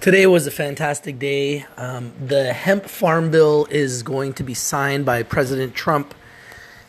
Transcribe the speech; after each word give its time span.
Today 0.00 0.28
was 0.28 0.46
a 0.46 0.52
fantastic 0.52 1.18
day. 1.18 1.66
Um, 1.76 2.12
the 2.24 2.52
hemp 2.52 2.84
farm 2.84 3.32
bill 3.32 3.66
is 3.68 4.04
going 4.04 4.32
to 4.34 4.44
be 4.44 4.54
signed 4.54 5.04
by 5.04 5.24
President 5.24 5.74
Trump 5.74 6.14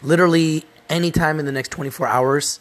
literally 0.04 0.64
anytime 0.90 1.40
in 1.40 1.48
the 1.48 1.52
next 1.52 1.70
24 1.70 2.06
hours. 2.06 2.60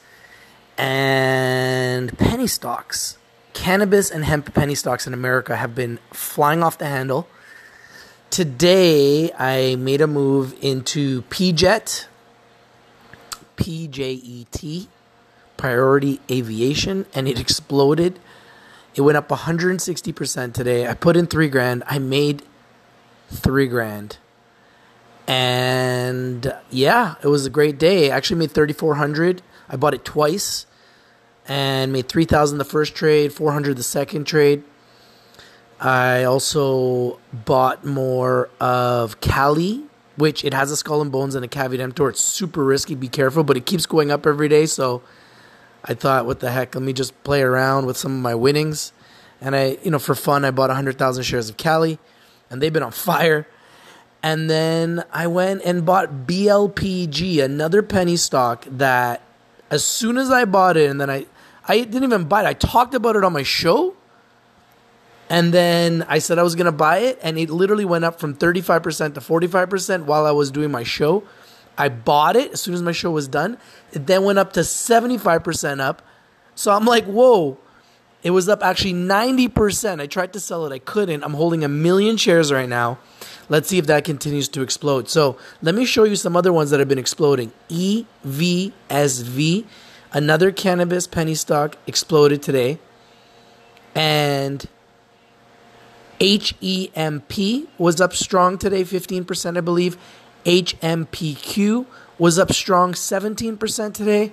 And 0.78 2.16
penny 2.16 2.46
stocks, 2.46 3.18
cannabis 3.52 4.10
and 4.10 4.24
hemp 4.24 4.54
penny 4.54 4.74
stocks 4.74 5.06
in 5.06 5.12
America 5.12 5.54
have 5.54 5.74
been 5.74 5.98
flying 6.14 6.62
off 6.62 6.78
the 6.78 6.86
handle. 6.86 7.28
Today, 8.30 9.30
I 9.38 9.76
made 9.76 10.00
a 10.00 10.06
move 10.06 10.56
into 10.62 11.22
PJET, 11.24 12.06
P 13.56 13.86
J 13.86 14.12
E 14.12 14.46
T, 14.50 14.88
Priority 15.58 16.20
Aviation, 16.30 17.04
and 17.14 17.28
it 17.28 17.38
exploded 17.38 18.18
it 18.98 19.02
went 19.02 19.16
up 19.16 19.28
160% 19.28 20.52
today. 20.52 20.88
I 20.88 20.94
put 20.94 21.16
in 21.16 21.28
three 21.28 21.48
grand. 21.48 21.84
I 21.86 22.00
made 22.00 22.42
three 23.30 23.68
grand. 23.68 24.18
And 25.28 26.52
yeah, 26.68 27.14
it 27.22 27.28
was 27.28 27.46
a 27.46 27.50
great 27.50 27.78
day. 27.78 28.10
I 28.10 28.16
actually 28.16 28.38
made 28.38 28.50
3,400. 28.50 29.40
I 29.68 29.76
bought 29.76 29.94
it 29.94 30.04
twice 30.04 30.66
and 31.46 31.92
made 31.92 32.08
3,000 32.08 32.58
the 32.58 32.64
first 32.64 32.96
trade, 32.96 33.32
400 33.32 33.76
the 33.76 33.84
second 33.84 34.24
trade. 34.24 34.64
I 35.80 36.24
also 36.24 37.20
bought 37.32 37.84
more 37.84 38.50
of 38.58 39.20
Cali, 39.20 39.84
which 40.16 40.44
it 40.44 40.52
has 40.52 40.72
a 40.72 40.76
skull 40.76 41.00
and 41.00 41.12
bones 41.12 41.36
and 41.36 41.44
a 41.44 41.48
caveat 41.48 41.78
emptor. 41.78 42.08
It's 42.08 42.20
super 42.20 42.64
risky. 42.64 42.96
Be 42.96 43.06
careful, 43.06 43.44
but 43.44 43.56
it 43.56 43.64
keeps 43.64 43.86
going 43.86 44.10
up 44.10 44.26
every 44.26 44.48
day. 44.48 44.66
So 44.66 45.02
I 45.84 45.94
thought, 45.94 46.26
what 46.26 46.40
the 46.40 46.50
heck? 46.50 46.74
Let 46.74 46.82
me 46.82 46.92
just 46.92 47.22
play 47.22 47.42
around 47.42 47.86
with 47.86 47.96
some 47.96 48.12
of 48.12 48.20
my 48.20 48.34
winnings. 48.34 48.92
And 49.40 49.54
I, 49.54 49.78
you 49.82 49.90
know, 49.90 49.98
for 49.98 50.14
fun, 50.14 50.44
I 50.44 50.50
bought 50.50 50.68
100,000 50.68 51.22
shares 51.22 51.48
of 51.48 51.56
Cali, 51.56 51.98
and 52.50 52.60
they've 52.60 52.72
been 52.72 52.82
on 52.82 52.92
fire. 52.92 53.46
And 54.22 54.50
then 54.50 55.04
I 55.12 55.28
went 55.28 55.62
and 55.64 55.86
bought 55.86 56.26
BLPG, 56.26 57.42
another 57.42 57.82
penny 57.82 58.16
stock 58.16 58.66
that 58.70 59.22
as 59.70 59.84
soon 59.84 60.18
as 60.18 60.30
I 60.30 60.44
bought 60.44 60.76
it, 60.76 60.90
and 60.90 61.00
then 61.00 61.10
I, 61.10 61.26
I 61.66 61.78
didn't 61.78 62.04
even 62.04 62.24
buy 62.24 62.42
it, 62.42 62.46
I 62.46 62.54
talked 62.54 62.94
about 62.94 63.16
it 63.16 63.24
on 63.24 63.32
my 63.32 63.42
show. 63.42 63.94
And 65.30 65.52
then 65.52 66.06
I 66.08 66.18
said 66.20 66.38
I 66.38 66.42
was 66.42 66.54
going 66.54 66.66
to 66.66 66.72
buy 66.72 66.98
it, 66.98 67.18
and 67.22 67.38
it 67.38 67.50
literally 67.50 67.84
went 67.84 68.04
up 68.04 68.18
from 68.18 68.34
35% 68.34 69.14
to 69.14 69.20
45% 69.20 70.04
while 70.04 70.24
I 70.24 70.30
was 70.30 70.50
doing 70.50 70.70
my 70.70 70.82
show. 70.82 71.22
I 71.76 71.88
bought 71.90 72.34
it 72.34 72.52
as 72.52 72.62
soon 72.62 72.74
as 72.74 72.82
my 72.82 72.92
show 72.92 73.10
was 73.10 73.28
done. 73.28 73.58
It 73.92 74.06
then 74.06 74.24
went 74.24 74.38
up 74.38 74.52
to 74.54 74.60
75% 74.60 75.80
up. 75.80 76.02
So 76.54 76.72
I'm 76.72 76.86
like, 76.86 77.04
whoa. 77.04 77.58
It 78.22 78.30
was 78.30 78.48
up 78.48 78.64
actually 78.64 78.94
90%. 78.94 80.00
I 80.00 80.06
tried 80.06 80.32
to 80.32 80.40
sell 80.40 80.66
it, 80.66 80.72
I 80.72 80.78
couldn't. 80.78 81.22
I'm 81.22 81.34
holding 81.34 81.62
a 81.64 81.68
million 81.68 82.16
shares 82.16 82.52
right 82.52 82.68
now. 82.68 82.98
Let's 83.48 83.68
see 83.68 83.78
if 83.78 83.86
that 83.86 84.04
continues 84.04 84.48
to 84.48 84.62
explode. 84.62 85.08
So 85.08 85.38
let 85.62 85.74
me 85.74 85.84
show 85.84 86.04
you 86.04 86.16
some 86.16 86.36
other 86.36 86.52
ones 86.52 86.70
that 86.70 86.80
have 86.80 86.88
been 86.88 86.98
exploding. 86.98 87.52
EVSV, 87.70 89.64
another 90.12 90.50
cannabis 90.50 91.06
penny 91.06 91.34
stock, 91.34 91.76
exploded 91.86 92.42
today. 92.42 92.78
And 93.94 94.66
HEMP 96.20 97.68
was 97.78 98.00
up 98.00 98.14
strong 98.14 98.58
today, 98.58 98.82
15%, 98.82 99.56
I 99.56 99.60
believe. 99.60 99.96
HMPQ 100.44 101.86
was 102.18 102.38
up 102.38 102.52
strong 102.52 102.92
17% 102.92 103.94
today. 103.94 104.32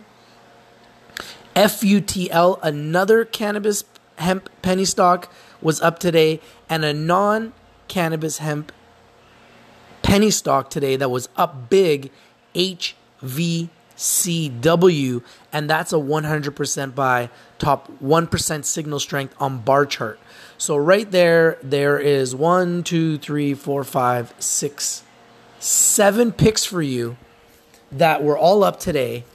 FUTL, 1.56 2.60
another 2.62 3.26
cannabis 3.26 3.84
hemp 4.18 4.50
penny 4.62 4.86
stock, 4.86 5.32
was 5.62 5.82
up 5.82 6.00
today, 6.00 6.40
and 6.70 6.86
a 6.86 6.94
non 6.94 7.54
cannabis 7.88 8.40
hemp 8.40 8.72
penny 10.02 10.30
stock 10.30 10.70
today 10.70 10.96
that 10.96 11.10
was 11.10 11.30
up 11.36 11.70
big, 11.70 12.12
HVCW, 12.54 15.24
and 15.52 15.70
that's 15.70 15.92
a 15.92 15.98
100% 15.98 16.96
buy, 16.96 17.30
top 17.58 17.92
1% 18.02 18.66
signal 18.66 19.00
strength 19.00 19.36
on 19.40 19.60
Barchart. 19.60 20.20
So 20.58 20.78
right 20.78 21.10
there, 21.10 21.58
there 21.64 21.98
is 21.98 22.36
one, 22.36 22.84
two, 22.84 23.18
three, 23.18 23.54
four, 23.54 23.84
five, 23.84 24.34
six, 24.40 25.04
seven 25.60 26.32
picks 26.32 26.66
for 26.66 26.82
you 26.82 27.18
that 27.92 28.24
were 28.24 28.38
all 28.38 28.64
up 28.64 28.80
today, 28.80 29.26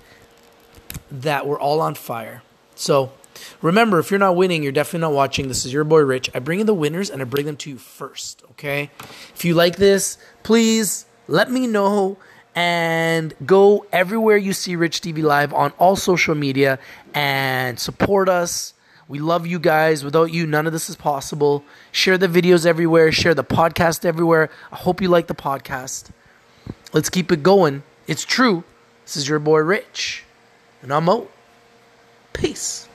that 1.10 1.46
were 1.46 1.58
all 1.58 1.80
on 1.80 1.94
fire. 1.94 2.42
So 2.74 3.12
remember, 3.62 3.98
if 3.98 4.10
you're 4.10 4.20
not 4.20 4.36
winning, 4.36 4.62
you're 4.62 4.72
definitely 4.72 5.00
not 5.00 5.12
watching. 5.12 5.48
This 5.48 5.64
is 5.64 5.72
your 5.72 5.84
boy 5.84 6.00
Rich. 6.00 6.30
I 6.34 6.38
bring 6.38 6.60
in 6.60 6.66
the 6.66 6.74
winners 6.74 7.10
and 7.10 7.20
I 7.20 7.24
bring 7.24 7.46
them 7.46 7.56
to 7.58 7.70
you 7.70 7.78
first, 7.78 8.42
okay? 8.52 8.90
If 9.34 9.44
you 9.44 9.54
like 9.54 9.76
this, 9.76 10.18
please 10.42 11.06
let 11.28 11.50
me 11.50 11.66
know 11.66 12.18
and 12.54 13.32
go 13.46 13.86
everywhere 13.92 14.36
you 14.36 14.52
see 14.52 14.76
Rich 14.76 15.00
TV 15.00 15.22
Live 15.22 15.52
on 15.54 15.72
all 15.78 15.96
social 15.96 16.34
media 16.34 16.78
and 17.14 17.78
support 17.78 18.28
us. 18.28 18.74
We 19.08 19.18
love 19.18 19.46
you 19.46 19.58
guys. 19.58 20.04
Without 20.04 20.32
you, 20.32 20.46
none 20.46 20.66
of 20.66 20.72
this 20.72 20.88
is 20.88 20.96
possible. 20.96 21.64
Share 21.90 22.18
the 22.18 22.28
videos 22.28 22.64
everywhere, 22.64 23.10
share 23.12 23.34
the 23.34 23.44
podcast 23.44 24.04
everywhere. 24.04 24.50
I 24.70 24.76
hope 24.76 25.00
you 25.00 25.08
like 25.08 25.26
the 25.26 25.34
podcast. 25.34 26.10
Let's 26.92 27.08
keep 27.08 27.30
it 27.32 27.42
going. 27.42 27.82
It's 28.06 28.24
true. 28.24 28.64
This 29.04 29.16
is 29.16 29.28
your 29.28 29.38
boy 29.38 29.58
Rich, 29.58 30.24
and 30.82 30.92
I'm 30.92 31.08
out. 31.08 31.30
Peace. 32.32 32.88